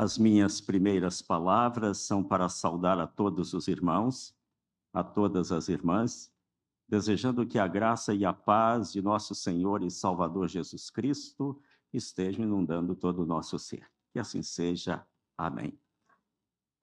[0.00, 4.32] As minhas primeiras palavras são para saudar a todos os irmãos,
[4.92, 6.32] a todas as irmãs,
[6.86, 11.60] desejando que a graça e a paz de nosso Senhor e Salvador Jesus Cristo
[11.92, 13.90] estejam inundando todo o nosso ser.
[14.12, 15.04] Que assim seja.
[15.36, 15.76] Amém.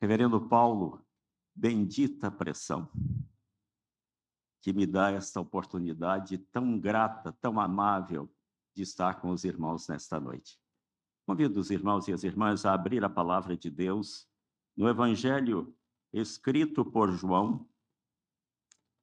[0.01, 1.01] Reverendo Paulo,
[1.55, 2.91] bendita pressão
[4.59, 8.29] que me dá esta oportunidade tão grata, tão amável
[8.73, 10.59] de estar com os irmãos nesta noite.
[11.25, 14.29] Convido os irmãos e as irmãs a abrir a palavra de Deus
[14.77, 15.75] no Evangelho
[16.13, 17.67] escrito por João,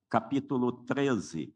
[0.09, 1.53] capítulo 13.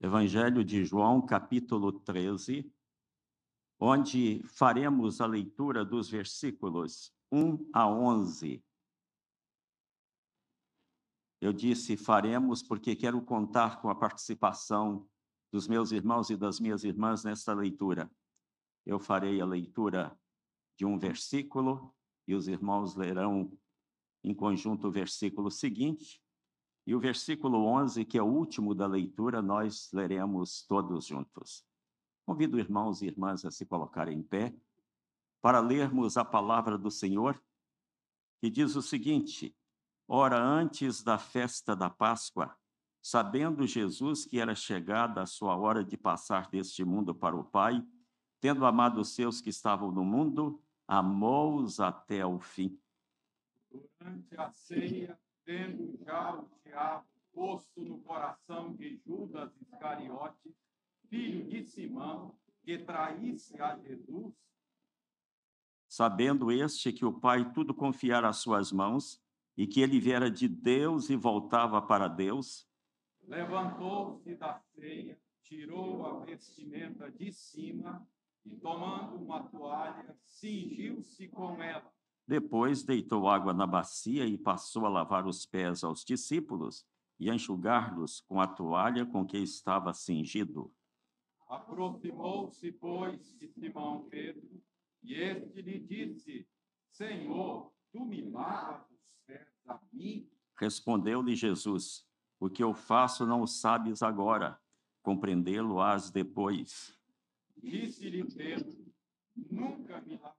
[0.00, 2.72] Evangelho de João, capítulo 13,
[3.80, 8.64] onde faremos a leitura dos versículos 1 a 11.
[11.40, 15.08] Eu disse faremos porque quero contar com a participação
[15.54, 18.10] dos meus irmãos e das minhas irmãs nesta leitura.
[18.84, 20.18] Eu farei a leitura
[20.76, 21.94] de um versículo
[22.26, 23.56] e os irmãos lerão
[24.24, 26.20] em conjunto o versículo seguinte.
[26.84, 31.64] E o versículo 11, que é o último da leitura, nós leremos todos juntos.
[32.26, 34.52] Convido irmãos e irmãs a se colocarem em pé
[35.40, 37.40] para lermos a palavra do Senhor,
[38.40, 39.56] que diz o seguinte:
[40.08, 42.58] Ora, antes da festa da Páscoa,
[43.04, 47.84] sabendo Jesus que era chegada a sua hora de passar deste mundo para o Pai,
[48.40, 52.80] tendo amado os seus que estavam no mundo, amou-os até o fim.
[53.70, 60.54] Durante a ceia, tendo já o diabo posto no coração de Judas Iscariotes,
[61.10, 64.32] filho de Simão, que traísse a Jesus,
[65.86, 69.22] sabendo este que o Pai tudo confiara às suas mãos,
[69.58, 72.66] e que ele viera de Deus e voltava para Deus,
[73.26, 78.06] levantou-se da ceia, tirou a vestimenta de cima
[78.44, 81.92] e, tomando uma toalha, cingiu-se com ela.
[82.26, 86.86] Depois deitou água na bacia e passou a lavar os pés aos discípulos
[87.20, 90.72] e a enxugar-los com a toalha com que estava cingido.
[91.48, 94.62] Aproximou-se, pois, de Simão Pedro,
[95.02, 96.48] e este lhe disse:
[96.90, 100.28] Senhor, tu me lavas os pés a mim?
[100.58, 102.06] Respondeu-lhe Jesus:
[102.44, 104.60] o que eu faço não sabes agora,
[105.02, 106.94] compreendê-lo-ás depois.
[107.56, 108.92] Disse-lhe Pedro,
[109.50, 110.36] nunca me lavarás.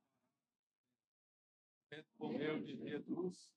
[1.92, 3.52] Respondeu-lhe Jesus,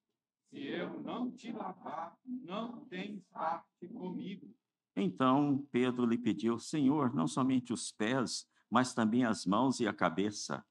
[0.49, 4.57] se eu não te lavar, não tens parte comigo.
[4.97, 9.93] Então Pedro lhe pediu, Senhor, não somente os pés, mas também as mãos e a
[9.93, 10.65] cabeça.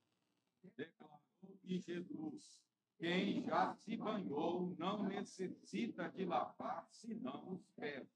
[0.76, 2.67] Declarou-lhe Jesus,
[2.98, 8.08] quem já se banhou não necessita de lavar senão os pés.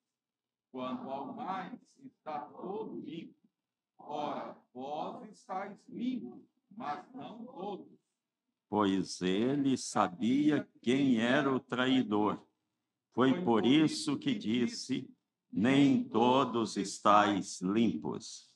[0.71, 3.35] Quanto ao mais, está todo limpo.
[3.97, 6.41] Ora, vós estáis limpos,
[6.71, 7.99] mas não todos.
[8.69, 12.41] Pois ele sabia quem era o traidor.
[13.13, 15.13] Foi por isso que disse:
[15.51, 18.49] Nem todos estáis limpos.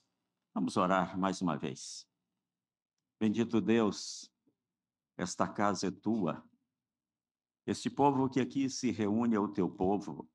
[0.53, 2.07] Vamos orar mais uma vez.
[3.19, 4.31] Bendito Deus,
[5.17, 6.43] esta casa é tua.
[7.65, 10.29] Este povo que aqui se reúne é o teu povo.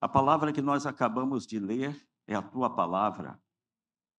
[0.00, 3.40] A palavra que nós acabamos de ler é a tua palavra.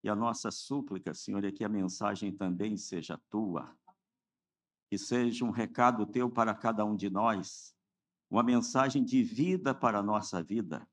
[0.04, 3.76] E a nossa súplica, Senhor, é que a mensagem também seja tua.
[4.90, 7.76] Que seja um recado teu para cada um de nós,
[8.30, 10.88] uma mensagem de vida para a nossa vida,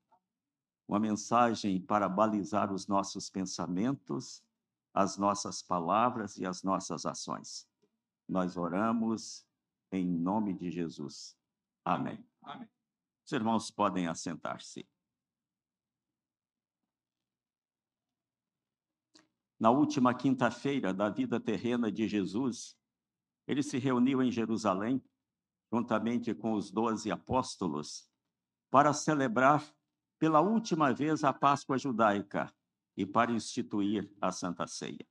[0.87, 4.43] uma mensagem para balizar os nossos pensamentos,
[4.93, 7.67] as nossas palavras e as nossas ações.
[8.27, 9.47] Nós oramos
[9.91, 11.37] em nome de Jesus.
[11.83, 12.23] Amém.
[12.41, 12.69] Amém.
[13.25, 14.87] Os irmãos podem assentar-se.
[19.59, 22.77] Na última quinta-feira da vida terrena de Jesus,
[23.47, 25.03] ele se reuniu em Jerusalém,
[25.71, 28.09] juntamente com os doze apóstolos,
[28.69, 29.63] para celebrar
[30.19, 32.53] pela última vez a Páscoa judaica
[32.95, 35.07] e para instituir a Santa Ceia.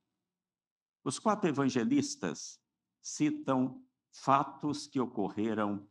[1.03, 2.59] Os quatro evangelistas
[3.07, 3.81] citam
[4.11, 5.87] fatos que ocorreram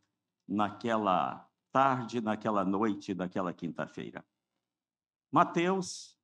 [0.46, 4.22] naquela tarde, naquela noite daquela quinta-feira.
[5.32, 6.20] Mateus,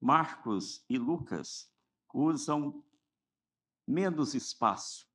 [0.00, 1.72] Marcos e Lucas
[2.14, 2.84] usam
[3.84, 5.08] menos espaço,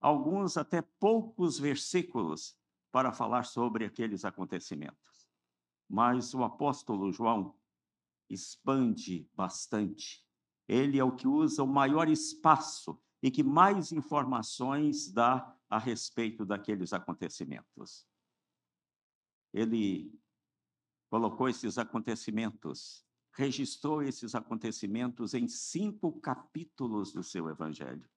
[0.00, 2.58] alguns até poucos versículos
[2.90, 5.28] para falar sobre aqueles acontecimentos.
[5.88, 7.56] Mas o apóstolo João
[8.28, 10.26] expande bastante.
[10.66, 16.46] Ele é o que usa o maior espaço e que mais informações dá a respeito
[16.46, 18.06] daqueles acontecimentos.
[19.52, 20.16] Ele
[21.10, 28.08] colocou esses acontecimentos registrou esses acontecimentos em cinco capítulos do seu Evangelho.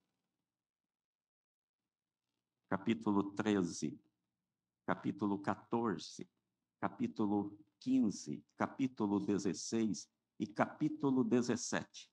[2.70, 4.00] Capítulo 13,
[4.86, 6.30] capítulo 14,
[6.80, 10.08] capítulo 15, capítulo 16
[10.40, 12.10] e capítulo 17,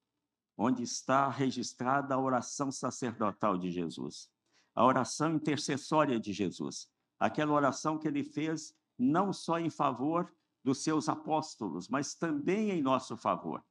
[0.56, 4.30] onde está registrada a oração sacerdotal de Jesus,
[4.74, 6.88] a oração intercessória de Jesus,
[7.18, 10.32] aquela oração que ele fez não só em favor
[10.64, 13.64] dos seus apóstolos, mas também em nosso favor,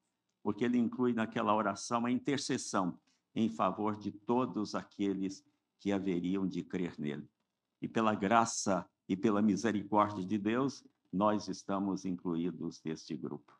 [0.43, 2.99] porque ele inclui naquela oração a intercessão
[3.33, 5.43] em favor de todos aqueles
[5.79, 7.27] que haveriam de crer nele.
[7.81, 13.53] E pela graça e pela misericórdia de Deus, nós estamos incluídos neste grupo.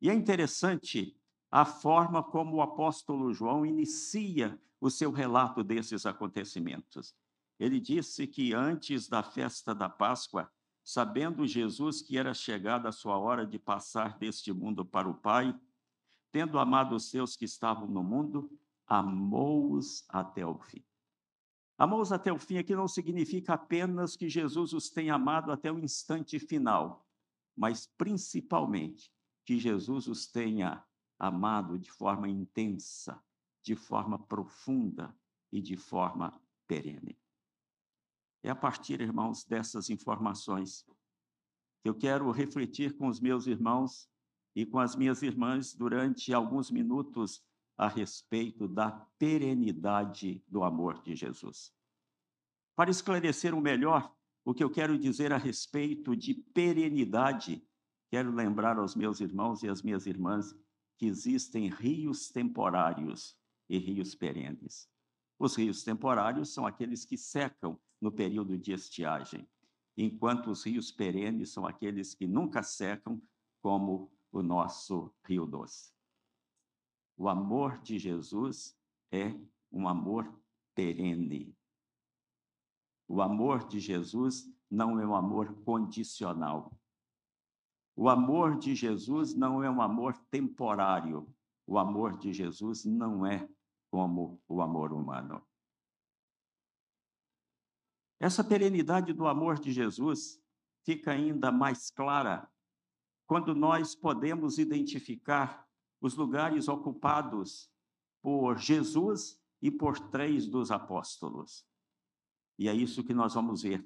[0.00, 1.19] E é interessante
[1.50, 7.14] a forma como o apóstolo João inicia o seu relato desses acontecimentos.
[7.58, 10.50] Ele disse que antes da festa da Páscoa,
[10.82, 15.54] sabendo Jesus que era chegada a sua hora de passar deste mundo para o Pai,
[16.32, 18.50] tendo amado os seus que estavam no mundo,
[18.86, 20.82] amou-os até o fim.
[21.76, 25.78] Amou-os até o fim aqui não significa apenas que Jesus os tenha amado até o
[25.78, 27.06] instante final,
[27.56, 29.10] mas principalmente
[29.44, 30.84] que Jesus os tenha
[31.20, 33.22] amado de forma intensa,
[33.62, 35.14] de forma profunda
[35.52, 37.18] e de forma perene.
[38.42, 40.86] É a partir, irmãos, dessas informações
[41.82, 44.08] que eu quero refletir com os meus irmãos
[44.56, 47.44] e com as minhas irmãs durante alguns minutos
[47.76, 51.72] a respeito da perenidade do amor de Jesus.
[52.74, 54.14] Para esclarecer o melhor
[54.44, 57.62] o que eu quero dizer a respeito de perenidade,
[58.10, 60.54] quero lembrar aos meus irmãos e às minhas irmãs
[61.00, 63.34] que existem rios temporários
[63.70, 64.86] e rios perenes.
[65.38, 69.48] Os rios temporários são aqueles que secam no período de estiagem,
[69.96, 73.18] enquanto os rios perenes são aqueles que nunca secam,
[73.62, 75.90] como o nosso Rio Doce.
[77.16, 78.76] O amor de Jesus
[79.10, 79.34] é
[79.72, 80.30] um amor
[80.74, 81.56] perene.
[83.08, 86.78] O amor de Jesus não é um amor condicional.
[87.96, 91.28] O amor de Jesus não é um amor temporário.
[91.66, 93.48] O amor de Jesus não é
[93.90, 95.42] como o amor humano.
[98.18, 100.42] Essa perenidade do amor de Jesus
[100.84, 102.48] fica ainda mais clara
[103.26, 105.66] quando nós podemos identificar
[106.00, 107.70] os lugares ocupados
[108.22, 111.64] por Jesus e por três dos apóstolos.
[112.58, 113.84] E é isso que nós vamos ver.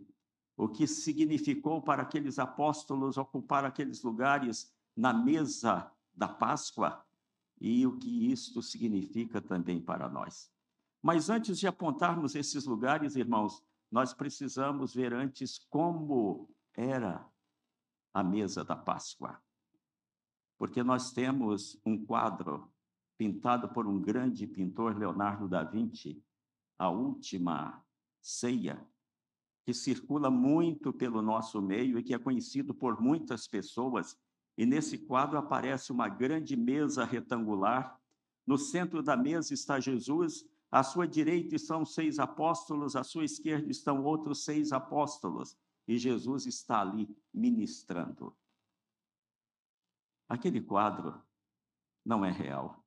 [0.56, 7.04] O que significou para aqueles apóstolos ocupar aqueles lugares na mesa da Páscoa
[7.60, 10.50] e o que isto significa também para nós.
[11.02, 17.26] Mas antes de apontarmos esses lugares, irmãos, nós precisamos ver antes como era
[18.12, 19.40] a mesa da Páscoa.
[20.56, 22.72] Porque nós temos um quadro
[23.16, 26.24] pintado por um grande pintor, Leonardo da Vinci,
[26.78, 27.84] A Última
[28.20, 28.84] Ceia,
[29.64, 34.16] que circula muito pelo nosso meio e que é conhecido por muitas pessoas.
[34.56, 37.98] E nesse quadro aparece uma grande mesa retangular.
[38.46, 40.44] No centro da mesa está Jesus
[40.74, 45.56] à sua direita estão seis apóstolos, à sua esquerda estão outros seis apóstolos,
[45.86, 48.36] e Jesus está ali ministrando.
[50.28, 51.22] Aquele quadro
[52.04, 52.84] não é real.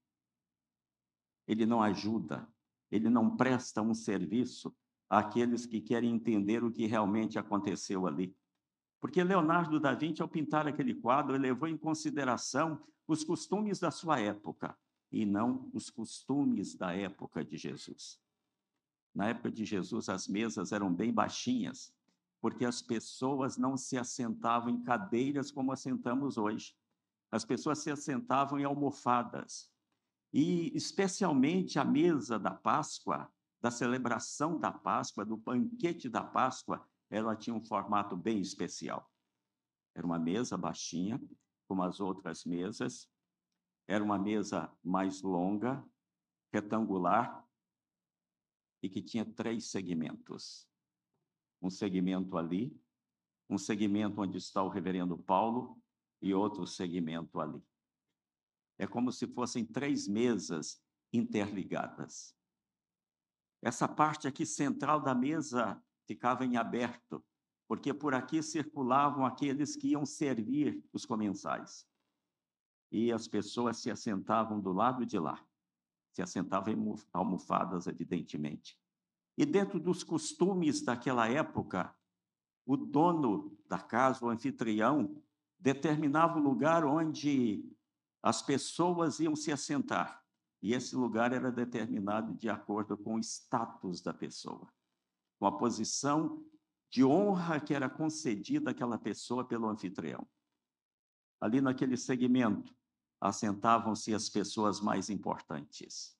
[1.47, 2.45] Ele não ajuda,
[2.91, 4.75] ele não presta um serviço
[5.09, 8.35] àqueles que querem entender o que realmente aconteceu ali.
[8.99, 14.19] Porque Leonardo da Vinci, ao pintar aquele quadro, levou em consideração os costumes da sua
[14.19, 14.77] época
[15.11, 18.19] e não os costumes da época de Jesus.
[19.13, 21.93] Na época de Jesus, as mesas eram bem baixinhas,
[22.41, 26.75] porque as pessoas não se assentavam em cadeiras como assentamos hoje.
[27.31, 29.71] As pessoas se assentavam em almofadas.
[30.31, 37.35] E, especialmente, a mesa da Páscoa, da celebração da Páscoa, do banquete da Páscoa, ela
[37.35, 39.09] tinha um formato bem especial.
[39.95, 41.21] Era uma mesa baixinha,
[41.67, 43.09] como as outras mesas,
[43.87, 45.83] era uma mesa mais longa,
[46.53, 47.45] retangular,
[48.83, 50.69] e que tinha três segmentos.
[51.61, 52.79] Um segmento ali,
[53.49, 55.81] um segmento onde está o reverendo Paulo
[56.21, 57.63] e outro segmento ali.
[58.77, 62.36] É como se fossem três mesas interligadas.
[63.61, 67.23] Essa parte aqui central da mesa ficava em aberto,
[67.67, 71.85] porque por aqui circulavam aqueles que iam servir os comensais
[72.91, 75.43] e as pessoas se assentavam do lado de lá.
[76.13, 78.79] Se assentavam em almofadas, evidentemente.
[79.37, 81.93] E dentro dos costumes daquela época,
[82.65, 85.21] o dono da casa, o anfitrião,
[85.59, 87.63] determinava o lugar onde
[88.21, 90.23] as pessoas iam se assentar,
[90.61, 94.71] e esse lugar era determinado de acordo com o status da pessoa,
[95.39, 96.43] com a posição
[96.89, 100.27] de honra que era concedida àquela pessoa pelo anfitrião.
[101.39, 102.75] Ali naquele segmento,
[103.21, 106.17] assentavam-se as pessoas mais importantes.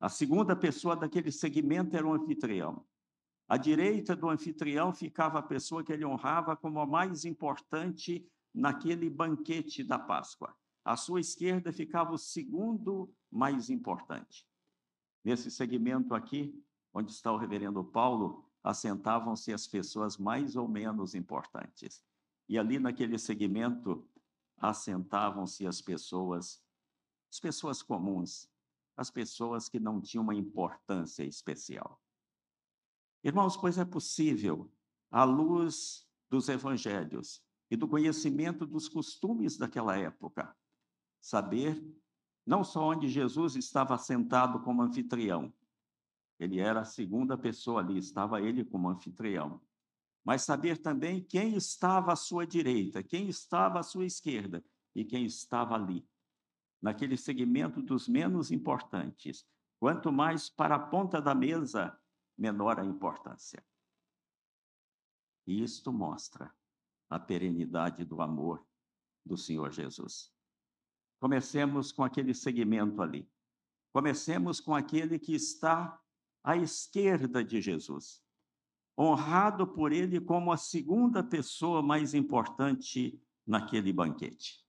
[0.00, 2.86] A segunda pessoa daquele segmento era o anfitrião.
[3.46, 9.10] À direita do anfitrião ficava a pessoa que ele honrava como a mais importante naquele
[9.10, 10.56] banquete da Páscoa.
[10.90, 14.44] À sua esquerda ficava o segundo mais importante.
[15.22, 16.60] Nesse segmento aqui,
[16.92, 22.04] onde está o reverendo Paulo, assentavam-se as pessoas mais ou menos importantes.
[22.48, 24.04] E ali naquele segmento
[24.56, 26.60] assentavam-se as pessoas,
[27.30, 28.50] as pessoas comuns,
[28.96, 32.02] as pessoas que não tinham uma importância especial.
[33.22, 34.68] Irmãos, pois é possível,
[35.08, 40.52] à luz dos evangelhos e do conhecimento dos costumes daquela época,
[41.20, 41.82] saber
[42.46, 45.52] não só onde Jesus estava sentado como anfitrião,
[46.38, 49.60] ele era a segunda pessoa ali, estava ele como anfitrião,
[50.24, 55.24] mas saber também quem estava à sua direita, quem estava à sua esquerda e quem
[55.24, 56.06] estava ali,
[56.80, 59.46] naquele segmento dos menos importantes.
[59.78, 61.98] Quanto mais para a ponta da mesa,
[62.36, 63.64] menor a importância.
[65.46, 66.54] E isto mostra
[67.08, 68.64] a perenidade do amor
[69.24, 70.32] do Senhor Jesus.
[71.20, 73.28] Comecemos com aquele segmento ali.
[73.92, 76.00] Comecemos com aquele que está
[76.42, 78.22] à esquerda de Jesus
[79.00, 84.62] honrado por ele como a segunda pessoa mais importante naquele banquete.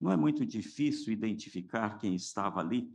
[0.00, 2.88] Não é muito difícil identificar quem estava ali,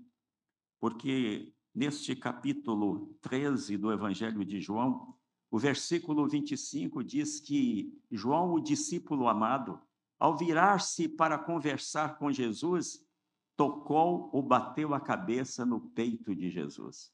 [0.79, 5.13] porque neste capítulo 13 do Evangelho de João,
[5.51, 9.81] o versículo 25 diz que João, o discípulo amado,
[10.19, 13.05] ao virar-se para conversar com Jesus,
[13.55, 17.11] tocou ou bateu a cabeça no peito de Jesus.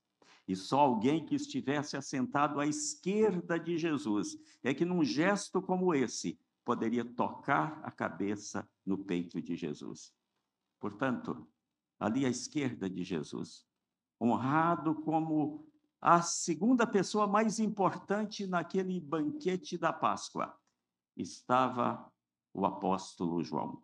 [0.47, 5.93] E só alguém que estivesse assentado à esquerda de Jesus é que, num gesto como
[5.93, 10.13] esse, poderia tocar a cabeça no peito de Jesus.
[10.79, 11.47] Portanto,
[11.99, 13.65] ali à esquerda de Jesus,
[14.19, 15.67] honrado como
[16.01, 20.57] a segunda pessoa mais importante naquele banquete da Páscoa,
[21.15, 22.11] estava
[22.59, 23.81] o apóstolo João.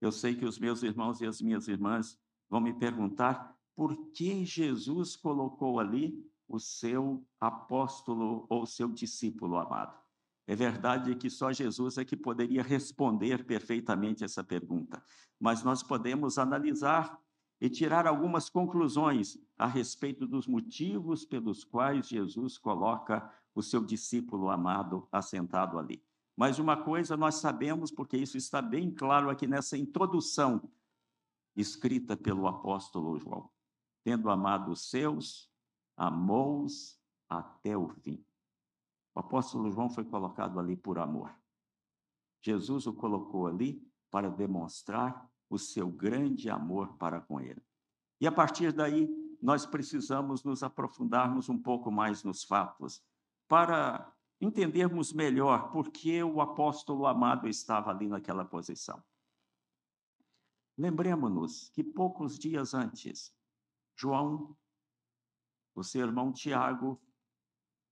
[0.00, 4.44] Eu sei que os meus irmãos e as minhas irmãs vão me perguntar por que
[4.44, 9.98] Jesus colocou ali o seu apóstolo ou seu discípulo amado.
[10.46, 15.02] É verdade que só Jesus é que poderia responder perfeitamente essa pergunta,
[15.38, 17.20] mas nós podemos analisar
[17.60, 24.48] e tirar algumas conclusões a respeito dos motivos pelos quais Jesus coloca o seu discípulo
[24.48, 26.07] amado assentado ali.
[26.38, 30.70] Mas uma coisa nós sabemos, porque isso está bem claro aqui nessa introdução
[31.56, 33.50] escrita pelo apóstolo João
[34.08, 35.50] tendo amado os seus,
[35.94, 38.24] amou-os até o fim.
[39.14, 41.30] O apóstolo João foi colocado ali por amor.
[42.40, 47.62] Jesus o colocou ali para demonstrar o seu grande amor para com ele.
[48.18, 49.10] E a partir daí,
[49.42, 53.02] nós precisamos nos aprofundarmos um pouco mais nos fatos,
[53.46, 59.02] para entendermos melhor por que o apóstolo amado estava ali naquela posição.
[60.76, 63.34] Lembremos-nos que poucos dias antes,
[63.96, 64.56] João,
[65.74, 67.00] o seu irmão Tiago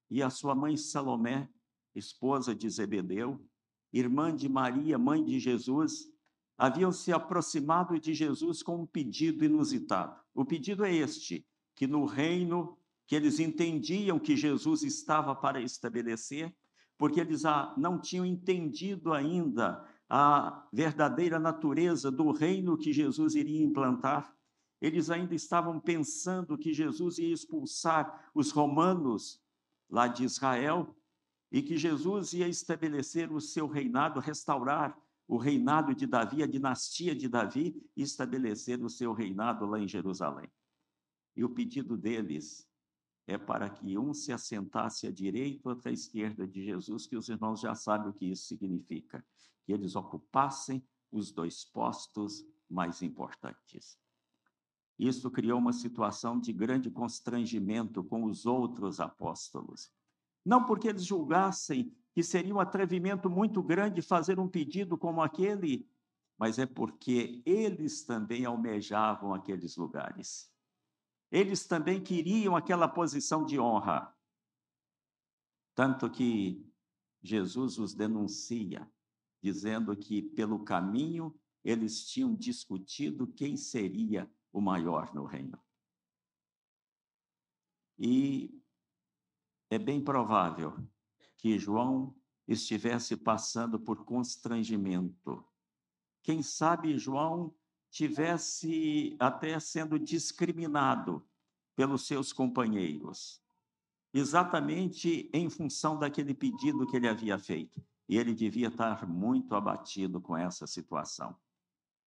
[0.09, 1.49] e a sua mãe Salomé,
[1.93, 3.45] esposa de Zebedeu,
[3.91, 6.09] irmã de Maria, mãe de Jesus,
[6.57, 10.21] haviam se aproximado de Jesus com um pedido inusitado.
[10.33, 12.76] O pedido é este: que no reino
[13.07, 16.53] que eles entendiam que Jesus estava para estabelecer,
[16.97, 17.43] porque eles
[17.77, 24.35] não tinham entendido ainda a verdadeira natureza do reino que Jesus iria implantar,
[24.81, 29.41] eles ainda estavam pensando que Jesus ia expulsar os romanos
[29.89, 30.95] lá de Israel
[31.51, 34.97] e que Jesus ia estabelecer o seu reinado, restaurar
[35.27, 39.87] o reinado de Davi, a dinastia de Davi, e estabelecer o seu reinado lá em
[39.87, 40.49] Jerusalém.
[41.35, 42.66] E o pedido deles
[43.27, 47.27] é para que um se assentasse à direita, outro à esquerda de Jesus, que os
[47.27, 49.23] irmãos já sabem o que isso significa,
[49.65, 50.81] que eles ocupassem
[51.11, 53.99] os dois postos mais importantes.
[54.97, 59.91] Isso criou uma situação de grande constrangimento com os outros apóstolos.
[60.43, 65.87] Não porque eles julgassem que seria um atrevimento muito grande fazer um pedido como aquele,
[66.37, 70.49] mas é porque eles também almejavam aqueles lugares.
[71.31, 74.15] Eles também queriam aquela posição de honra.
[75.75, 76.65] Tanto que
[77.21, 78.89] Jesus os denuncia
[79.41, 85.59] dizendo que pelo caminho eles tinham discutido quem seria o maior no reino.
[87.99, 88.61] E
[89.69, 90.77] é bem provável
[91.37, 92.15] que João
[92.47, 95.45] estivesse passando por constrangimento.
[96.23, 97.55] Quem sabe João
[97.89, 101.25] tivesse até sendo discriminado
[101.75, 103.41] pelos seus companheiros,
[104.13, 107.81] exatamente em função daquele pedido que ele havia feito.
[108.09, 111.35] E ele devia estar muito abatido com essa situação.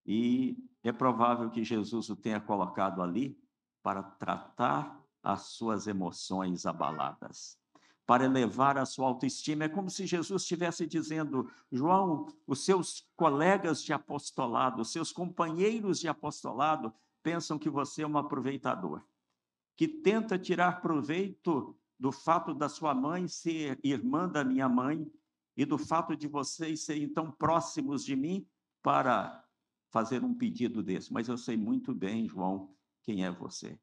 [0.07, 3.39] E é provável que Jesus o tenha colocado ali
[3.83, 7.59] para tratar as suas emoções abaladas,
[8.11, 9.62] para elevar a sua autoestima.
[9.62, 16.00] É como se Jesus estivesse dizendo: João, os seus colegas de apostolado, os seus companheiros
[16.00, 19.00] de apostolado pensam que você é um aproveitador,
[19.76, 25.09] que tenta tirar proveito do fato da sua mãe ser irmã da minha mãe
[25.57, 28.45] e do fato de vocês serem tão próximos de mim
[28.83, 29.47] para
[29.88, 31.12] fazer um pedido desse.
[31.12, 32.75] Mas eu sei muito bem, João,
[33.05, 33.79] quem é você.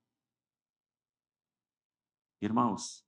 [2.41, 3.06] Irmãos,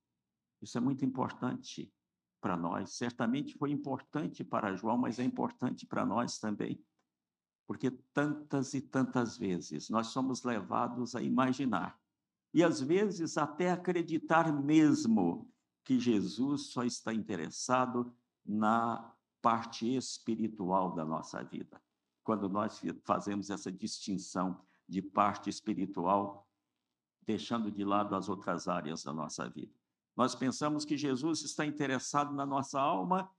[0.60, 1.92] isso é muito importante
[2.40, 2.92] para nós.
[2.92, 6.82] Certamente foi importante para João, mas é importante para nós também.
[7.66, 11.98] Porque tantas e tantas vezes nós somos levados a imaginar
[12.52, 15.48] e às vezes até acreditar mesmo
[15.84, 18.12] que Jesus só está interessado
[18.44, 21.80] na parte espiritual da nossa vida.
[22.24, 26.46] Quando nós fazemos essa distinção de parte espiritual
[27.24, 29.79] deixando de lado as outras áreas da nossa vida.
[30.20, 33.34] Nós pensamos que Jesus está interessado na nossa alma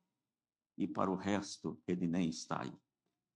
[0.75, 2.73] e para o resto ele nem está aí.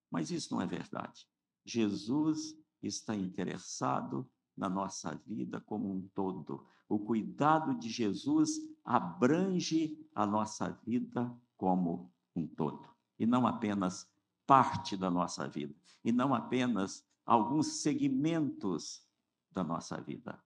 [0.09, 1.27] Mas isso não é verdade.
[1.63, 6.65] Jesus está interessado na nossa vida como um todo.
[6.89, 8.49] O cuidado de Jesus
[8.83, 14.11] abrange a nossa vida como um todo, e não apenas
[14.47, 19.07] parte da nossa vida, e não apenas alguns segmentos
[19.51, 20.43] da nossa vida.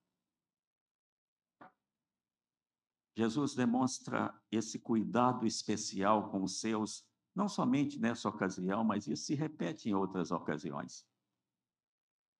[3.19, 7.05] Jesus demonstra esse cuidado especial com os seus,
[7.35, 11.05] não somente nessa ocasião, mas isso se repete em outras ocasiões.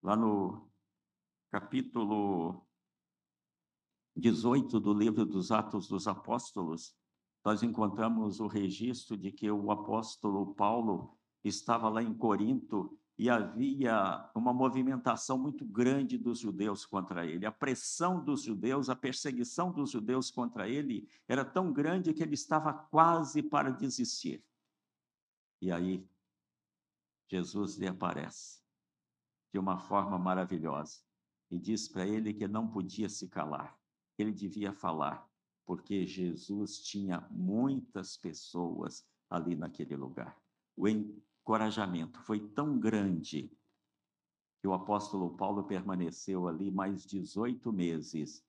[0.01, 0.71] Lá no
[1.51, 2.65] capítulo
[4.15, 6.95] 18 do livro dos Atos dos Apóstolos,
[7.43, 14.31] nós encontramos o registro de que o apóstolo Paulo estava lá em Corinto e havia
[14.33, 17.45] uma movimentação muito grande dos judeus contra ele.
[17.45, 22.33] A pressão dos judeus, a perseguição dos judeus contra ele era tão grande que ele
[22.33, 24.41] estava quase para desistir.
[25.61, 26.07] E aí,
[27.27, 28.61] Jesus lhe aparece
[29.51, 31.01] de uma forma maravilhosa
[31.51, 33.77] e diz para ele que não podia se calar,
[34.17, 35.29] ele devia falar,
[35.65, 40.41] porque Jesus tinha muitas pessoas ali naquele lugar.
[40.77, 40.87] O
[41.41, 43.51] encorajamento foi tão grande
[44.61, 48.43] que o apóstolo Paulo permaneceu ali mais 18 meses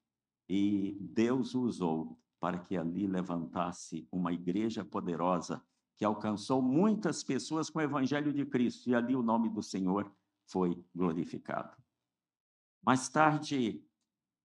[0.49, 5.63] e Deus o usou para que ali levantasse uma igreja poderosa
[5.97, 10.11] que alcançou muitas pessoas com o evangelho de Cristo e ali o nome do Senhor
[10.47, 11.77] foi glorificado.
[12.83, 13.85] Mais tarde,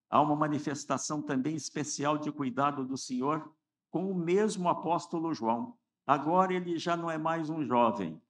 [0.10, 3.50] há uma manifestação também especial de cuidado do Senhor
[3.90, 5.78] com o mesmo apóstolo João.
[6.06, 8.22] Agora ele já não é mais um jovem,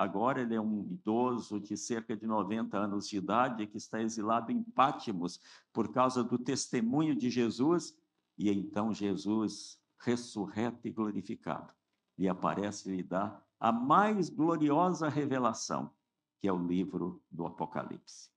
[0.00, 4.50] Agora ele é um idoso de cerca de 90 anos de idade que está exilado
[4.50, 5.38] em Pátimos
[5.74, 7.94] por causa do testemunho de Jesus.
[8.38, 11.70] E então Jesus, ressurreto e glorificado,
[12.16, 15.94] lhe aparece e lhe dá a mais gloriosa revelação,
[16.38, 18.30] que é o livro do Apocalipse.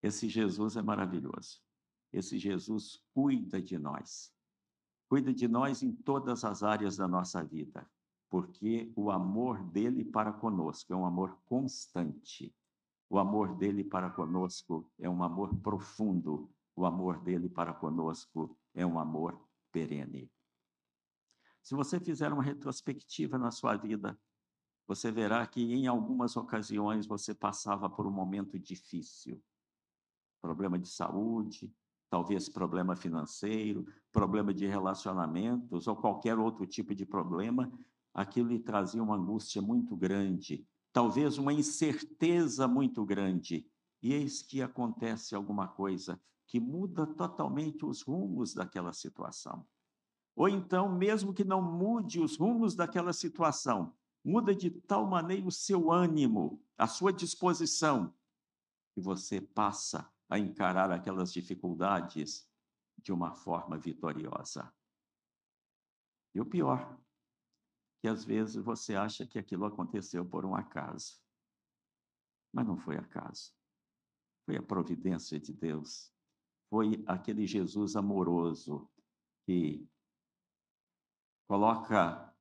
[0.00, 1.60] Esse Jesus é maravilhoso.
[2.12, 4.32] Esse Jesus cuida de nós.
[5.08, 7.84] Cuida de nós em todas as áreas da nossa vida
[8.30, 12.54] porque o amor dele para conosco é um amor constante.
[13.10, 16.48] O amor dele para conosco é um amor profundo.
[16.76, 19.38] O amor dele para conosco é um amor
[19.72, 20.30] perene.
[21.60, 24.18] Se você fizer uma retrospectiva na sua vida,
[24.86, 29.42] você verá que em algumas ocasiões você passava por um momento difícil.
[30.40, 31.74] Problema de saúde,
[32.08, 37.70] talvez problema financeiro, problema de relacionamentos ou qualquer outro tipo de problema
[38.14, 43.66] aquilo lhe trazia uma angústia muito grande, talvez uma incerteza muito grande.
[44.02, 49.66] E eis que acontece alguma coisa que muda totalmente os rumos daquela situação.
[50.34, 53.94] Ou então, mesmo que não mude os rumos daquela situação,
[54.24, 58.14] muda de tal maneira o seu ânimo, a sua disposição,
[58.92, 62.48] que você passa a encarar aquelas dificuldades
[62.98, 64.72] de uma forma vitoriosa.
[66.34, 66.99] E o pior,
[68.00, 71.20] que às vezes você acha que aquilo aconteceu por um acaso.
[72.52, 73.52] Mas não foi acaso.
[74.46, 76.12] Foi a providência de Deus.
[76.70, 78.88] Foi aquele Jesus amoroso
[79.44, 79.86] que
[81.46, 82.32] coloca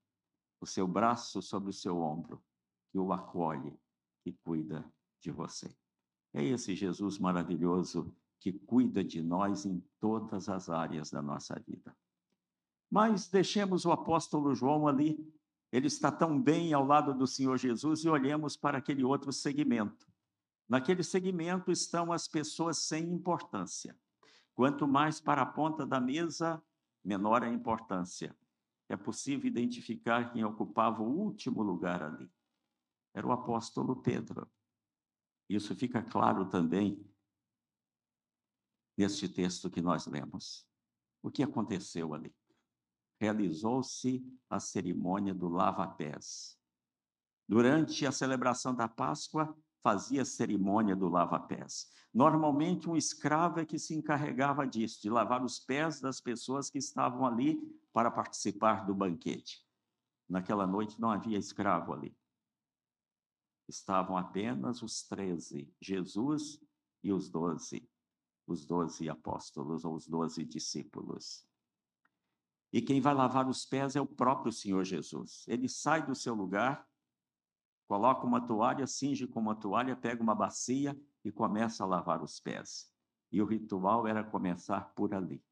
[0.61, 2.43] o seu braço sobre o seu ombro,
[2.91, 3.77] que o acolhe,
[4.23, 4.91] que cuida
[5.21, 5.75] de você.
[6.33, 11.95] É esse Jesus maravilhoso que cuida de nós em todas as áreas da nossa vida.
[12.89, 15.17] Mas deixemos o apóstolo João ali,
[15.71, 20.07] ele está tão bem ao lado do Senhor Jesus e olhemos para aquele outro segmento.
[20.67, 23.97] Naquele segmento estão as pessoas sem importância.
[24.53, 26.61] Quanto mais para a ponta da mesa,
[27.03, 28.35] menor a importância.
[28.87, 32.31] É possível identificar quem ocupava o último lugar ali.
[33.13, 34.49] Era o apóstolo Pedro.
[35.47, 37.03] Isso fica claro também
[38.97, 40.67] neste texto que nós lemos.
[41.21, 42.35] O que aconteceu ali?
[43.19, 46.57] Realizou-se a cerimônia do lava-pés.
[47.47, 51.87] Durante a celebração da Páscoa, fazia a cerimônia do lava-pés.
[52.13, 56.77] Normalmente, um escravo é que se encarregava disso, de lavar os pés das pessoas que
[56.77, 57.59] estavam ali
[57.91, 59.65] para participar do banquete.
[60.27, 62.15] Naquela noite não havia escravo ali
[63.69, 66.59] estavam apenas os treze, Jesus
[67.03, 67.87] e os doze,
[68.47, 71.45] os doze apóstolos ou os doze discípulos.
[72.71, 75.45] E quem vai lavar os pés é o próprio Senhor Jesus.
[75.47, 76.87] Ele sai do seu lugar,
[77.87, 82.39] coloca uma toalha, cinge com uma toalha, pega uma bacia e começa a lavar os
[82.39, 82.93] pés.
[83.31, 85.43] E o ritual era começar por ali,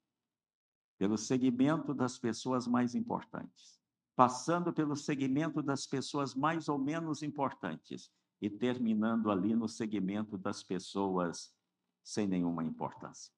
[0.97, 3.77] pelo segmento das pessoas mais importantes
[4.17, 10.63] passando pelo segmento das pessoas mais ou menos importantes e terminando ali no segmento das
[10.63, 11.55] pessoas
[12.03, 13.31] sem nenhuma importância.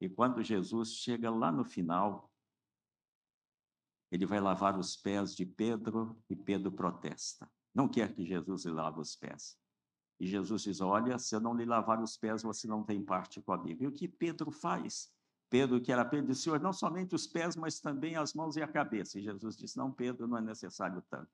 [0.00, 2.31] E quando Jesus chega lá no final,
[4.12, 7.50] ele vai lavar os pés de Pedro e Pedro protesta.
[7.74, 9.58] Não quer que Jesus lhe lave os pés.
[10.20, 13.40] E Jesus diz: Olha, se eu não lhe lavar os pés, você não tem parte
[13.40, 13.82] comigo.
[13.82, 15.10] E o que Pedro faz?
[15.48, 18.62] Pedro, que era Pedro, disse, Senhor, não somente os pés, mas também as mãos e
[18.62, 19.18] a cabeça.
[19.18, 21.30] E Jesus disse, não, Pedro, não é necessário tanto.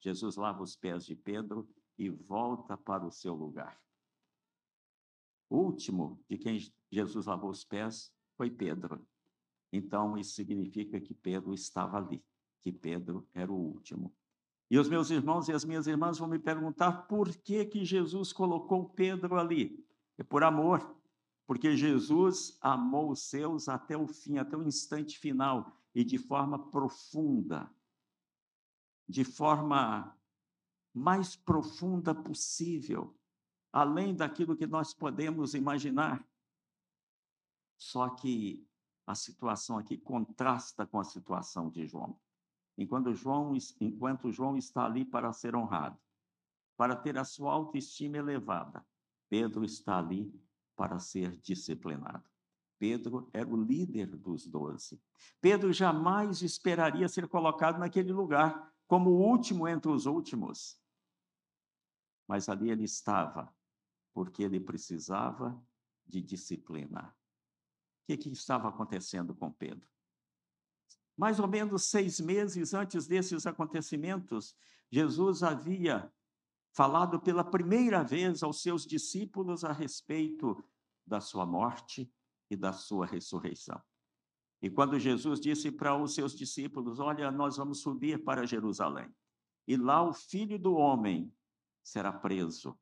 [0.00, 3.78] Jesus lava os pés de Pedro e volta para o seu lugar.
[5.48, 6.58] O último de quem
[6.90, 9.06] Jesus lavou os pés foi Pedro.
[9.74, 12.22] Então, isso significa que Pedro estava ali,
[12.60, 14.14] que Pedro era o último.
[14.70, 18.32] E os meus irmãos e as minhas irmãs vão me perguntar por que, que Jesus
[18.32, 19.84] colocou Pedro ali.
[20.16, 20.94] É por amor
[21.46, 26.70] porque Jesus amou os seus até o fim, até o instante final, e de forma
[26.70, 27.70] profunda,
[29.08, 30.16] de forma
[30.92, 33.14] mais profunda possível,
[33.72, 36.26] além daquilo que nós podemos imaginar.
[37.76, 38.66] Só que
[39.06, 42.18] a situação aqui contrasta com a situação de João.
[42.76, 45.98] Enquanto João, enquanto João está ali para ser honrado,
[46.76, 48.84] para ter a sua autoestima elevada,
[49.28, 50.32] Pedro está ali
[50.74, 52.28] para ser disciplinado.
[52.78, 55.00] Pedro era o líder dos doze.
[55.40, 60.80] Pedro jamais esperaria ser colocado naquele lugar como o último entre os últimos.
[62.26, 63.54] Mas ali ele estava,
[64.12, 65.62] porque ele precisava
[66.06, 67.14] de disciplina.
[68.06, 69.88] Que, que estava acontecendo com Pedro?
[71.16, 74.56] Mais ou menos seis meses antes desses acontecimentos,
[74.90, 76.12] Jesus havia
[76.72, 80.62] falado pela primeira vez aos seus discípulos a respeito
[81.06, 82.12] da sua morte
[82.50, 83.80] e da sua ressurreição.
[84.60, 89.14] E quando Jesus disse para os seus discípulos: Olha, nós vamos subir para Jerusalém,
[89.68, 91.32] e lá o filho do homem
[91.82, 92.78] será preso,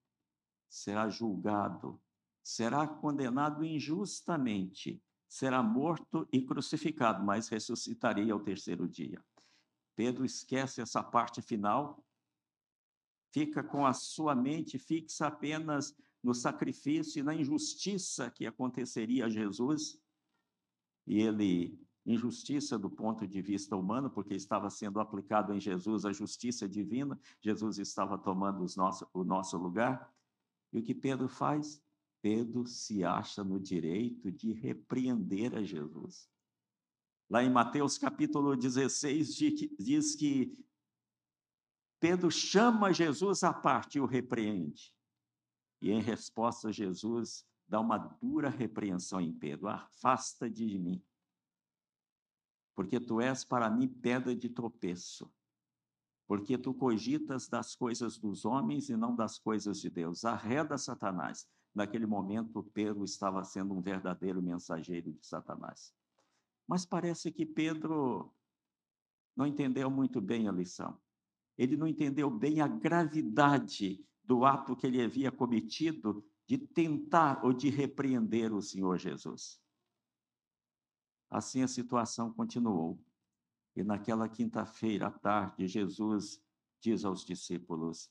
[0.69, 2.01] será julgado,
[2.43, 9.19] será condenado injustamente, será morto e crucificado, mas ressuscitaria ao terceiro dia.
[9.97, 12.05] Pedro esquece essa parte final
[13.33, 19.31] fica com a sua mente fixa apenas no sacrifício e na injustiça que aconteceria a
[19.31, 19.99] Jesus.
[21.07, 26.13] E ele, injustiça do ponto de vista humano, porque estava sendo aplicado em Jesus a
[26.13, 30.15] justiça divina, Jesus estava tomando nosso, o nosso lugar.
[30.75, 31.83] E o que Pedro faz?
[32.23, 36.31] Pedro se acha no direito de repreender a Jesus.
[37.29, 39.35] Lá em Mateus capítulo 16
[39.79, 40.57] diz que
[41.99, 44.95] Pedro chama Jesus à parte e o repreende.
[45.81, 51.05] E em resposta, Jesus dá uma dura repreensão em Pedro: Afasta de mim,
[52.75, 55.33] porque tu és para mim pedra de tropeço,
[56.27, 60.25] porque tu cogitas das coisas dos homens e não das coisas de Deus.
[60.25, 61.49] Arreda Satanás.
[61.75, 65.95] Naquele momento, Pedro estava sendo um verdadeiro mensageiro de Satanás.
[66.67, 68.33] Mas parece que Pedro
[69.35, 71.01] não entendeu muito bem a lição.
[71.57, 77.53] ele não entendeu bem a gravidade do ato que ele havia cometido de tentar ou
[77.53, 79.61] de repreender o Senhor Jesus.
[81.31, 82.99] Assim a situação continuou.
[83.75, 86.43] E naquela quinta-feira à tarde, Jesus
[86.81, 88.11] diz aos discípulos: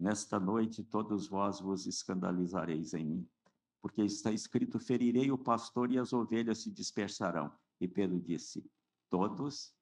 [0.00, 3.28] Nesta noite todos vós vos escandalizareis em mim,
[3.82, 7.52] porque está escrito: Ferirei o pastor e as ovelhas se dispersarão.
[7.78, 8.64] E Pedro disse:
[9.10, 9.74] Todos,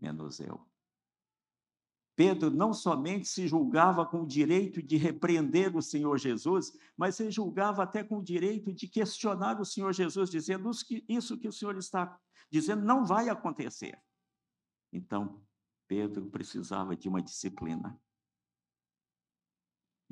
[0.00, 0.66] menos eu.
[2.16, 7.30] Pedro não somente se julgava com o direito de repreender o Senhor Jesus, mas se
[7.30, 10.70] julgava até com o direito de questionar o Senhor Jesus, dizendo
[11.06, 12.18] isso que o Senhor está
[12.50, 14.00] dizendo não vai acontecer.
[14.90, 15.44] Então,
[15.86, 18.00] Pedro precisava de uma disciplina.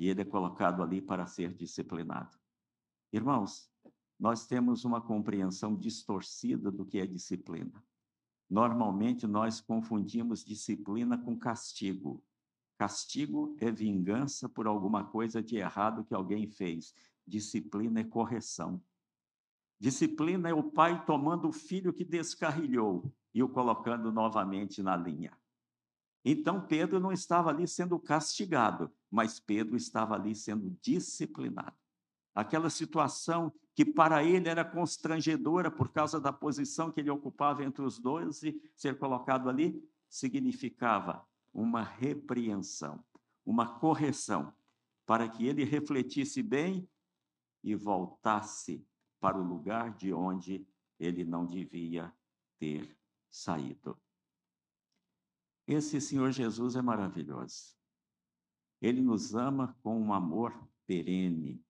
[0.03, 2.37] E ele é colocado ali para ser disciplinado.
[3.13, 3.71] Irmãos,
[4.19, 7.81] nós temos uma compreensão distorcida do que é disciplina.
[8.49, 12.21] Normalmente nós confundimos disciplina com castigo.
[12.77, 16.93] Castigo é vingança por alguma coisa de errado que alguém fez.
[17.25, 18.83] Disciplina é correção.
[19.79, 25.31] Disciplina é o pai tomando o filho que descarrilhou e o colocando novamente na linha.
[26.25, 31.75] Então Pedro não estava ali sendo castigado, mas Pedro estava ali sendo disciplinado
[32.33, 37.83] aquela situação que para ele era constrangedora por causa da posição que ele ocupava entre
[37.83, 43.03] os dois e ser colocado ali, significava uma repreensão,
[43.45, 44.53] uma correção,
[45.05, 46.87] para que ele refletisse bem
[47.63, 48.85] e voltasse
[49.19, 50.65] para o lugar de onde
[50.99, 52.13] ele não devia
[52.59, 52.97] ter
[53.29, 53.97] saído.
[55.67, 57.75] Esse Senhor Jesus é maravilhoso.
[58.81, 60.53] Ele nos ama com um amor
[60.85, 61.63] perene,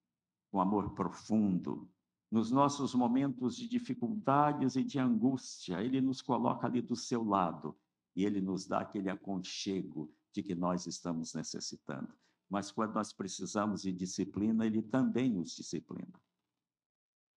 [0.52, 1.88] um amor profundo.
[2.28, 7.78] Nos nossos momentos de dificuldades e de angústia, Ele nos coloca ali do seu lado
[8.16, 12.12] e Ele nos dá aquele aconchego de que nós estamos necessitando.
[12.50, 16.20] Mas quando nós precisamos de disciplina, Ele também nos disciplina.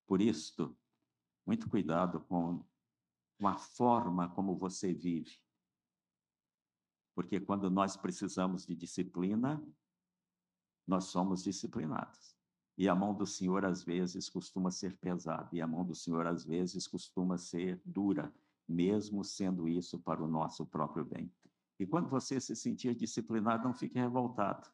[0.07, 0.75] Por isso,
[1.45, 2.65] muito cuidado com
[3.43, 5.39] a forma como você vive.
[7.17, 9.59] Porque quando nós precisamos de disciplina,
[10.87, 12.37] nós somos disciplinados.
[12.77, 16.27] E a mão do Senhor, às vezes, costuma ser pesada, e a mão do Senhor,
[16.27, 18.31] às vezes, costuma ser dura,
[18.69, 21.33] mesmo sendo isso para o nosso próprio bem.
[21.79, 24.69] E quando você se sentir disciplinado, não fique revoltado.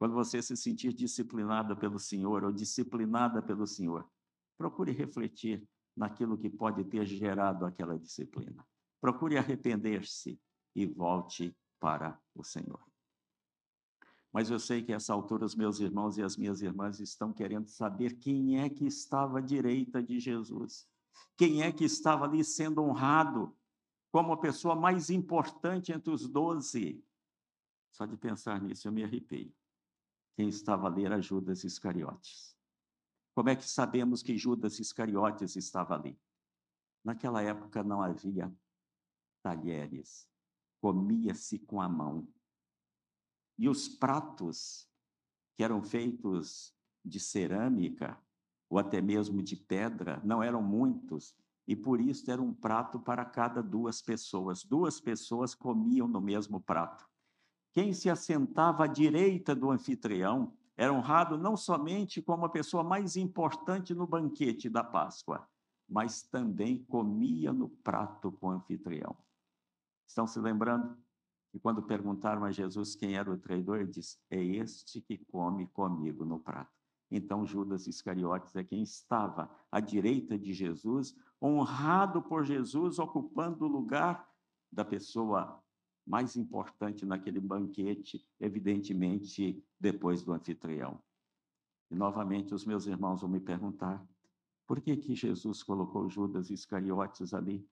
[0.00, 4.04] Quando você se sentir disciplinada pelo Senhor ou disciplinada pelo Senhor,
[4.58, 5.64] procure refletir
[5.96, 8.66] naquilo que pode ter gerado aquela disciplina.
[9.00, 10.42] Procure arrepender-se
[10.74, 12.80] e volte para o Senhor.
[14.32, 17.32] Mas eu sei que a essa altura os meus irmãos e as minhas irmãs estão
[17.32, 20.88] querendo saber quem é que estava à direita de Jesus.
[21.36, 23.54] Quem é que estava ali sendo honrado
[24.12, 27.02] como a pessoa mais importante entre os doze.
[27.90, 29.54] Só de pensar nisso eu me arrepei.
[30.36, 32.54] Quem estava ali era Judas Iscariotes.
[33.34, 36.18] Como é que sabemos que Judas Iscariotes estava ali?
[37.02, 38.54] Naquela época não havia
[39.42, 40.28] talheres,
[40.82, 42.26] comia-se com a mão.
[43.56, 44.88] E os pratos,
[45.54, 48.18] que eram feitos de cerâmica
[48.68, 51.36] ou até mesmo de pedra, não eram muitos,
[51.68, 54.64] e por isso era um prato para cada duas pessoas.
[54.64, 57.08] Duas pessoas comiam no mesmo prato.
[57.72, 63.14] Quem se assentava à direita do anfitrião era honrado não somente como a pessoa mais
[63.16, 65.48] importante no banquete da Páscoa,
[65.88, 69.16] mas também comia no prato com o anfitrião.
[70.06, 70.96] Estão se lembrando?
[71.54, 75.66] E quando perguntaram a Jesus quem era o traidor, ele disse: É este que come
[75.68, 76.72] comigo no prato.
[77.10, 83.68] Então Judas Iscariotes é quem estava à direita de Jesus, honrado por Jesus, ocupando o
[83.68, 84.26] lugar
[84.72, 85.62] da pessoa
[86.06, 90.98] mais importante naquele banquete, evidentemente depois do anfitrião.
[91.90, 94.02] E novamente os meus irmãos vão me perguntar:
[94.66, 97.68] por que que Jesus colocou Judas Iscariotes ali?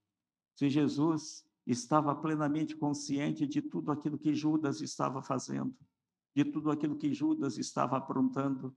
[0.55, 5.77] Se Jesus estava plenamente consciente de tudo aquilo que Judas estava fazendo,
[6.35, 8.77] de tudo aquilo que Judas estava aprontando.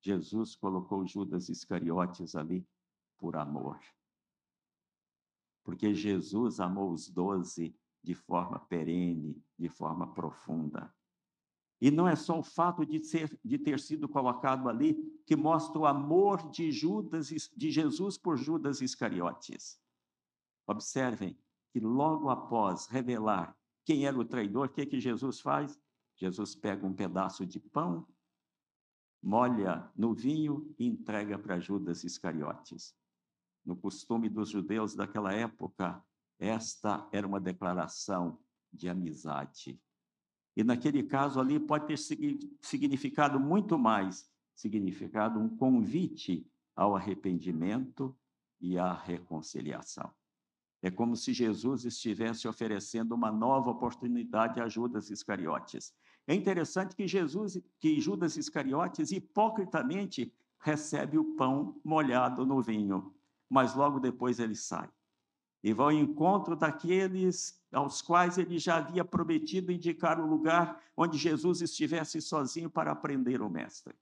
[0.00, 2.66] Jesus colocou Judas Iscariotes ali
[3.18, 3.78] por amor.
[5.64, 10.92] Porque Jesus amou os doze de forma perene, de forma profunda.
[11.80, 15.78] E não é só o fato de, ser, de ter sido colocado ali que mostra
[15.78, 19.80] o amor de Judas, de Jesus por Judas Iscariotes.
[20.66, 21.38] Observem,
[21.78, 25.78] que logo após revelar quem era o traidor, o que, que Jesus faz?
[26.16, 28.04] Jesus pega um pedaço de pão,
[29.22, 32.96] molha no vinho e entrega para Judas Iscariotes.
[33.64, 36.04] No costume dos judeus daquela época,
[36.38, 38.40] esta era uma declaração
[38.72, 39.80] de amizade.
[40.56, 41.98] E naquele caso ali pode ter
[42.60, 48.18] significado muito mais, significado um convite ao arrependimento
[48.60, 50.12] e à reconciliação.
[50.82, 55.92] É como se Jesus estivesse oferecendo uma nova oportunidade a Judas Iscariotes.
[56.26, 63.12] É interessante que Jesus, que Judas Iscariotes hipocritamente recebe o pão molhado no vinho,
[63.48, 64.88] mas logo depois ele sai
[65.62, 71.18] e vai ao encontro daqueles aos quais ele já havia prometido indicar o lugar onde
[71.18, 73.94] Jesus estivesse sozinho para prender o mestre.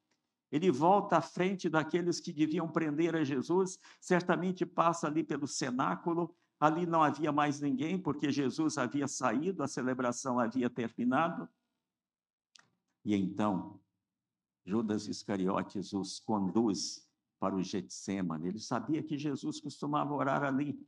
[0.52, 6.34] Ele volta à frente daqueles que deviam prender a Jesus, certamente passa ali pelo cenáculo,
[6.58, 11.48] ali não havia mais ninguém, porque Jesus havia saído, a celebração havia terminado.
[13.04, 13.80] E então,
[14.64, 17.06] Judas Iscariotes os conduz
[17.38, 18.48] para o Getsemane.
[18.48, 20.78] Ele sabia que Jesus costumava orar ali.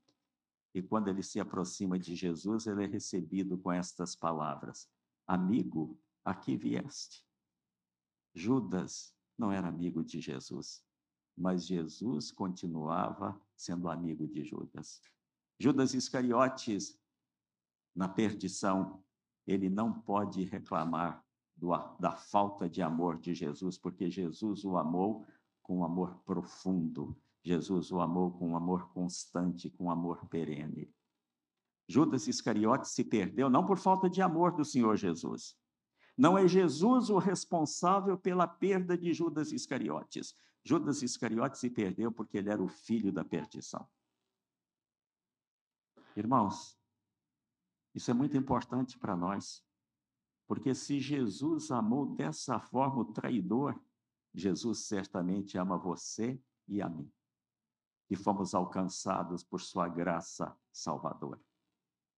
[0.75, 4.89] E quando ele se aproxima de Jesus, ele é recebido com estas palavras:
[5.27, 7.25] Amigo, aqui vieste.
[8.35, 10.85] Judas não era amigo de Jesus,
[11.37, 15.01] mas Jesus continuava sendo amigo de Judas.
[15.59, 16.99] Judas Iscariotes,
[17.95, 19.03] na perdição,
[19.47, 21.25] ele não pode reclamar
[21.57, 25.27] do, da falta de amor de Jesus, porque Jesus o amou
[25.63, 30.93] com amor profundo, Jesus o amou com amor constante, com amor perene.
[31.89, 35.57] Judas Iscariotes se perdeu não por falta de amor do Senhor Jesus.
[36.17, 40.35] Não é Jesus o responsável pela perda de Judas Iscariotes.
[40.63, 43.89] Judas Iscariotes se perdeu porque ele era o filho da perdição.
[46.17, 46.79] Irmãos,
[47.95, 49.65] isso é muito importante para nós,
[50.47, 53.81] porque se Jesus amou dessa forma o traidor,
[54.35, 57.11] Jesus certamente ama você e a mim
[58.11, 61.41] e fomos alcançados por sua graça salvadora.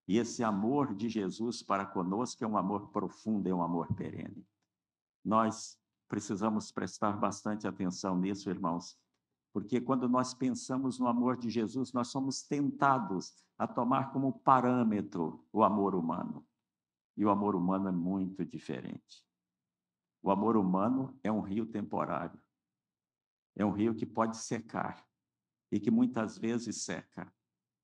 [0.07, 4.45] E esse amor de Jesus para conosco é um amor profundo, é um amor perene.
[5.23, 8.97] Nós precisamos prestar bastante atenção nisso, irmãos,
[9.53, 15.45] porque quando nós pensamos no amor de Jesus, nós somos tentados a tomar como parâmetro
[15.51, 16.45] o amor humano.
[17.17, 19.25] E o amor humano é muito diferente.
[20.23, 22.39] O amor humano é um rio temporário.
[23.55, 25.05] É um rio que pode secar
[25.71, 27.31] e que muitas vezes seca.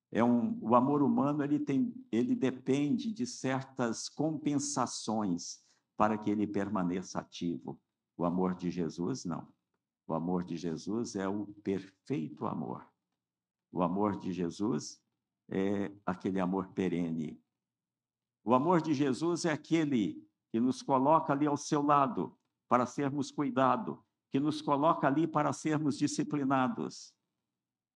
[0.09, 5.61] É um, o amor humano ele tem, ele depende de certas compensações
[5.97, 7.79] para que ele permaneça ativo.
[8.15, 9.47] O amor de Jesus não.
[10.07, 12.87] O amor de Jesus é o perfeito amor.
[13.71, 15.01] O amor de Jesus
[15.49, 17.41] é aquele amor perene.
[18.43, 22.37] O amor de Jesus é aquele que nos coloca ali ao seu lado
[22.69, 23.97] para sermos cuidados,
[24.31, 27.13] que nos coloca ali para sermos disciplinados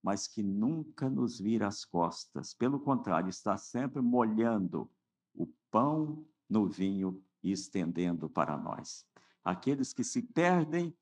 [0.02, 2.54] mas que nunca nos vira as costas.
[2.54, 4.90] Pelo contrário, está sempre molhando
[5.34, 9.06] o pão no vinho e estendendo para nós.
[9.44, 10.96] Aqueles que se perdem,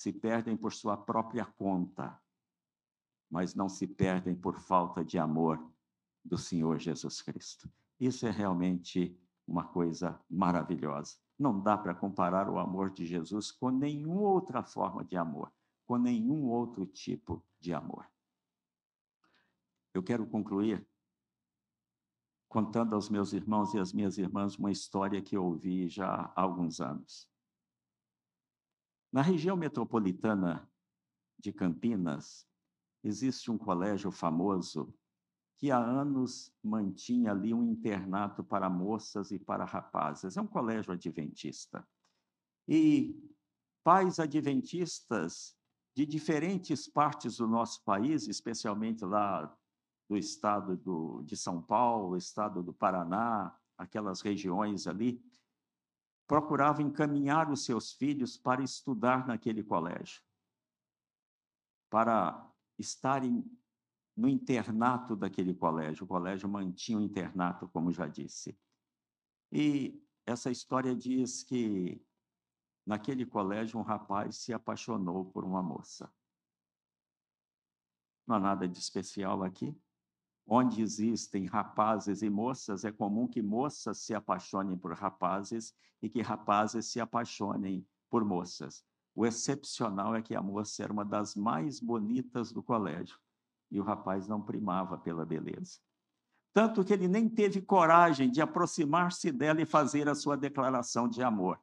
[0.00, 2.18] se perdem por sua própria conta,
[3.28, 5.62] mas não se perdem por falta de amor
[6.24, 7.70] do Senhor Jesus Cristo.
[8.00, 9.14] Isso é realmente
[9.46, 11.18] uma coisa maravilhosa.
[11.38, 15.52] Não dá para comparar o amor de Jesus com nenhuma outra forma de amor,
[15.84, 18.10] com nenhum outro tipo de amor.
[19.92, 20.82] Eu quero concluir
[22.48, 26.40] contando aos meus irmãos e às minhas irmãs uma história que eu ouvi já há
[26.40, 27.29] alguns anos.
[29.12, 30.70] Na região metropolitana
[31.38, 32.46] de Campinas,
[33.02, 34.94] existe um colégio famoso
[35.56, 40.36] que há anos mantinha ali um internato para moças e para rapazes.
[40.36, 41.86] É um colégio adventista.
[42.68, 43.14] E
[43.82, 45.56] pais adventistas
[45.94, 49.54] de diferentes partes do nosso país, especialmente lá
[50.08, 55.22] do estado do, de São Paulo, estado do Paraná, aquelas regiões ali,
[56.30, 60.22] procuravam encaminhar os seus filhos para estudar naquele colégio,
[61.90, 63.44] para estarem
[64.16, 66.04] no internato daquele colégio.
[66.04, 68.56] O colégio mantinha o internato, como já disse.
[69.50, 72.00] E essa história diz que
[72.86, 76.08] naquele colégio um rapaz se apaixonou por uma moça.
[78.24, 79.76] Não há nada de especial aqui.
[80.52, 85.72] Onde existem rapazes e moças, é comum que moças se apaixonem por rapazes
[86.02, 88.84] e que rapazes se apaixonem por moças.
[89.14, 93.16] O excepcional é que a moça era uma das mais bonitas do colégio
[93.70, 95.78] e o rapaz não primava pela beleza.
[96.52, 101.22] Tanto que ele nem teve coragem de aproximar-se dela e fazer a sua declaração de
[101.22, 101.60] amor.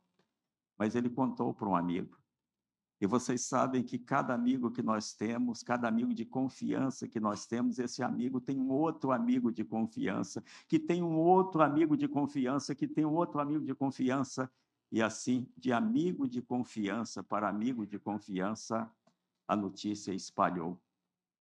[0.78, 2.17] Mas ele contou para um amigo.
[3.00, 7.46] E vocês sabem que cada amigo que nós temos, cada amigo de confiança que nós
[7.46, 12.08] temos, esse amigo tem um outro amigo de confiança, que tem um outro amigo de
[12.08, 14.52] confiança, que tem um outro amigo de confiança.
[14.92, 18.90] E assim, de amigo de confiança para amigo de confiança,
[19.48, 20.82] a notícia espalhou.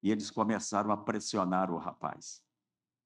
[0.02, 2.42] E eles começaram a pressionar o rapaz.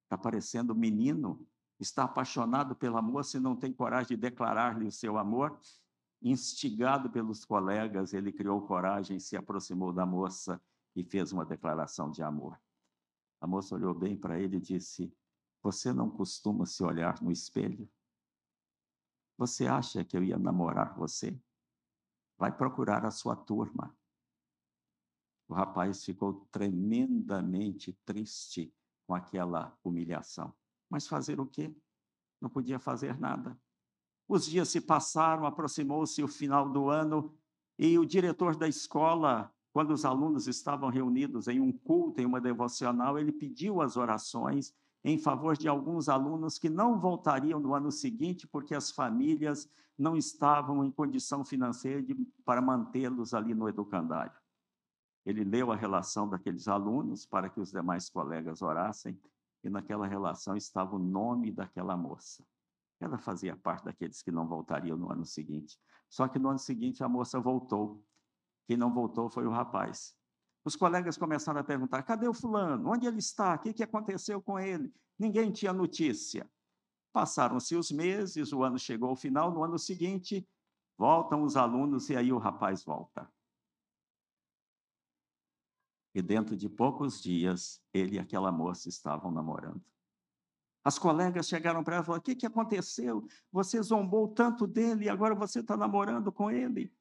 [0.04, 1.46] Está parecendo menino,
[1.78, 5.58] está apaixonado pela moça e não tem coragem de declarar-lhe o seu amor.
[6.22, 10.60] Instigado pelos colegas, ele criou coragem, se aproximou da moça
[10.94, 12.60] e fez uma declaração de amor.
[13.40, 15.14] A moça olhou bem para ele e disse:
[15.62, 17.90] Você não costuma se olhar no espelho?
[19.38, 21.40] Você acha que eu ia namorar você?
[22.36, 23.96] Vai procurar a sua turma.
[25.48, 28.74] O rapaz ficou tremendamente triste
[29.06, 30.54] com aquela humilhação.
[30.88, 31.74] Mas fazer o quê?
[32.40, 33.58] Não podia fazer nada.
[34.30, 37.34] Os dias se passaram, aproximou-se o final do ano
[37.76, 42.40] e o diretor da escola, quando os alunos estavam reunidos em um culto, em uma
[42.40, 44.72] devocional, ele pediu as orações
[45.02, 49.68] em favor de alguns alunos que não voltariam no ano seguinte porque as famílias
[49.98, 52.14] não estavam em condição financeira de,
[52.44, 54.38] para mantê-los ali no educandário.
[55.26, 59.20] Ele leu a relação daqueles alunos para que os demais colegas orassem,
[59.64, 62.46] e naquela relação estava o nome daquela moça.
[63.00, 65.78] Ela fazia parte daqueles que não voltariam no ano seguinte.
[66.08, 68.04] Só que no ano seguinte a moça voltou.
[68.66, 70.14] Quem não voltou foi o rapaz.
[70.64, 72.90] Os colegas começaram a perguntar: cadê o fulano?
[72.90, 73.54] Onde ele está?
[73.54, 74.92] O que, que aconteceu com ele?
[75.18, 76.48] Ninguém tinha notícia.
[77.12, 79.50] Passaram-se os meses, o ano chegou ao final.
[79.50, 80.46] No ano seguinte,
[80.96, 83.30] voltam os alunos e aí o rapaz volta.
[86.14, 89.82] E dentro de poucos dias, ele e aquela moça estavam namorando.
[90.82, 93.26] As colegas chegaram para ela e falaram: O que, que aconteceu?
[93.52, 96.92] Você zombou tanto dele e agora você está namorando com ele?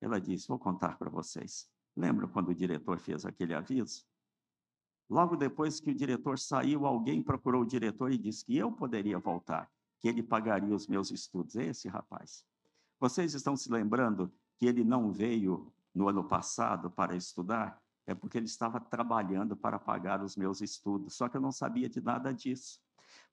[0.00, 1.68] Ela disse: Vou contar para vocês.
[1.94, 4.04] Lembra quando o diretor fez aquele aviso?
[5.08, 9.18] Logo depois que o diretor saiu, alguém procurou o diretor e disse que eu poderia
[9.18, 11.56] voltar, que ele pagaria os meus estudos.
[11.56, 12.44] Esse rapaz.
[12.98, 17.82] Vocês estão se lembrando que ele não veio no ano passado para estudar?
[18.06, 21.88] É porque ele estava trabalhando para pagar os meus estudos, só que eu não sabia
[21.88, 22.80] de nada disso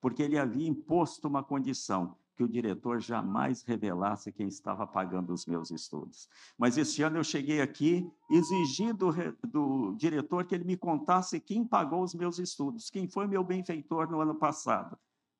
[0.01, 5.47] porque ele havia imposto uma condição que o diretor jamais revelasse quem estava pagando os
[5.47, 6.29] meus estudos.
[6.55, 9.11] Mas este ano eu cheguei aqui, exigi do,
[9.43, 14.09] do, diretor que ele me contasse quem pagou os meus estudos, quem foi meu benfeitor
[14.11, 14.95] no ano passado,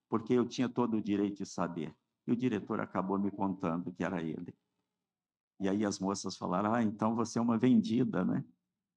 [0.10, 1.96] porque eu tinha todo o direito de saber.
[2.26, 4.54] E o diretor acabou me contando que era ele.
[5.60, 8.44] E aí as moças falaram: Ah, então você é uma vendida, né?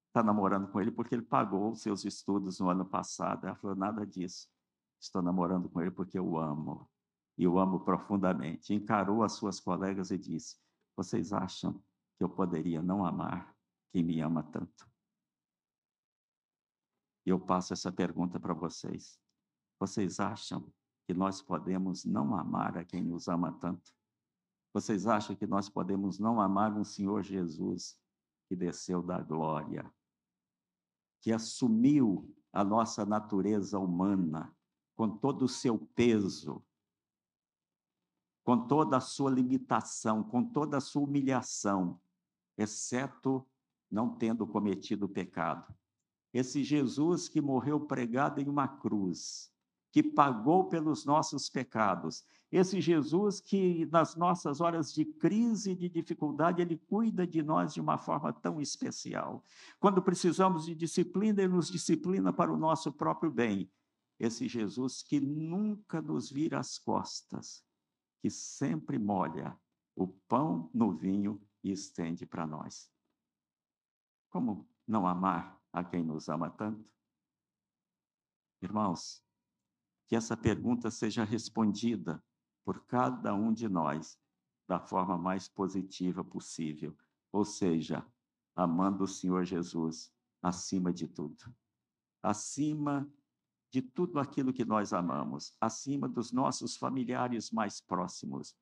[0.08, 3.46] Está namorando com ele porque ele pagou os seus estudos no ano passado.
[3.46, 4.48] Ela falou: Nada disso.
[5.00, 6.88] Estou namorando com ele porque eu amo.
[7.38, 8.74] E eu amo profundamente.
[8.74, 10.58] Encarou as suas colegas e disse:
[10.96, 11.82] Vocês acham
[12.18, 13.56] que eu poderia não amar
[13.90, 14.88] quem me ama tanto?
[17.24, 19.18] E eu passo essa pergunta para vocês.
[19.78, 20.70] Vocês acham
[21.06, 23.92] que nós podemos não amar a quem nos ama tanto?
[24.72, 27.98] Vocês acham que nós podemos não amar um Senhor Jesus
[28.48, 29.92] que desceu da glória,
[31.20, 34.54] que assumiu a nossa natureza humana,
[35.00, 36.62] com todo o seu peso,
[38.44, 41.98] com toda a sua limitação, com toda a sua humilhação,
[42.58, 43.48] exceto
[43.90, 45.74] não tendo cometido pecado.
[46.34, 49.50] Esse Jesus que morreu pregado em uma cruz,
[49.90, 52.22] que pagou pelos nossos pecados.
[52.52, 57.80] Esse Jesus que, nas nossas horas de crise de dificuldade, ele cuida de nós de
[57.80, 59.42] uma forma tão especial.
[59.78, 63.70] Quando precisamos de disciplina, ele nos disciplina para o nosso próprio bem
[64.20, 67.64] esse Jesus que nunca nos vira as costas,
[68.20, 69.58] que sempre molha
[69.96, 72.92] o pão no vinho e estende para nós.
[74.28, 76.92] Como não amar a quem nos ama tanto?
[78.60, 79.24] Irmãos,
[80.06, 82.22] que essa pergunta seja respondida
[82.62, 84.20] por cada um de nós
[84.68, 86.94] da forma mais positiva possível,
[87.32, 88.06] ou seja,
[88.54, 90.12] amando o Senhor Jesus
[90.42, 91.54] acima de tudo,
[92.22, 93.10] acima
[93.70, 98.56] de tudo aquilo que nós amamos, acima dos nossos familiares mais próximos,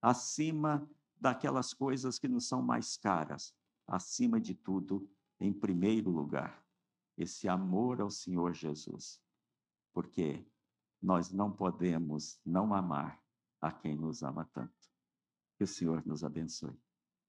[0.00, 0.88] acima
[1.20, 3.54] daquelas coisas que nos são mais caras,
[3.86, 5.08] acima de tudo,
[5.38, 6.64] em primeiro lugar,
[7.16, 9.20] esse amor ao Senhor Jesus.
[9.92, 10.44] Porque
[11.00, 13.22] nós não podemos não amar
[13.60, 14.72] a quem nos ama tanto.
[15.56, 16.76] Que o Senhor nos abençoe.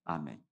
[0.04, 0.42] Amém.